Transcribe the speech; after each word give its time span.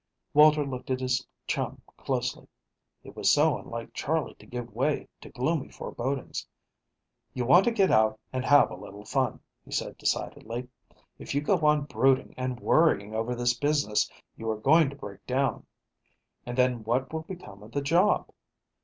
Walter 0.33 0.65
looked 0.65 0.89
at 0.89 0.99
his 0.99 1.27
chum 1.45 1.79
closely. 1.95 2.47
It 3.03 3.15
was 3.15 3.29
so 3.29 3.59
unlike 3.59 3.93
Charley 3.93 4.33
to 4.39 4.47
give 4.47 4.73
way 4.73 5.07
to 5.21 5.29
gloomy 5.29 5.69
forebodings. 5.69 6.47
"You 7.35 7.45
want 7.45 7.65
to 7.65 7.71
get 7.71 7.91
out 7.91 8.19
and 8.33 8.43
have 8.43 8.71
a 8.71 8.75
little 8.75 9.05
fun," 9.05 9.41
he 9.63 9.69
said 9.71 9.99
decidedly. 9.99 10.67
"If 11.19 11.35
you 11.35 11.43
keep 11.45 11.61
on 11.61 11.83
brooding 11.85 12.33
and 12.35 12.59
worrying 12.59 13.13
over 13.13 13.35
this 13.35 13.53
business, 13.53 14.09
you 14.35 14.49
are 14.49 14.57
going 14.57 14.89
to 14.89 14.95
break 14.95 15.23
down, 15.27 15.67
and 16.47 16.57
then 16.57 16.83
what 16.83 17.13
will 17.13 17.21
become 17.21 17.61
of 17.61 17.71
the 17.71 17.83
job? 17.83 18.31